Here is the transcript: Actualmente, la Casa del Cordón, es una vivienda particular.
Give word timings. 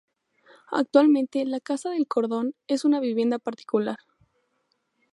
Actualmente, 0.71 1.45
la 1.45 1.59
Casa 1.59 1.91
del 1.91 2.07
Cordón, 2.07 2.55
es 2.65 2.85
una 2.85 2.99
vivienda 2.99 3.37
particular. 3.37 3.97